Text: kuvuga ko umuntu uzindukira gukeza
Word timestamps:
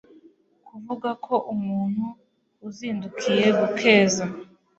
kuvuga 0.67 1.09
ko 1.25 1.35
umuntu 1.53 2.05
uzindukira 2.67 3.47
gukeza 3.59 4.23